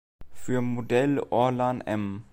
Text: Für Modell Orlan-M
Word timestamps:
Für 0.33 0.61
Modell 0.63 1.19
Orlan-M 1.29 2.23